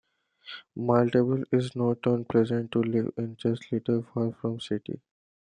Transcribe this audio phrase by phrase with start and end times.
[0.77, 4.99] Maltepe is not unpleasant to live in, just a little far from the city.